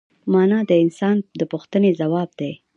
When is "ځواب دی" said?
1.99-2.51